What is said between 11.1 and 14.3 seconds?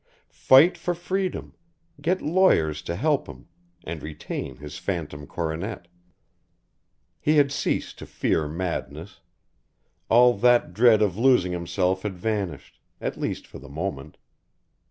losing himself had vanished, at least for the moment.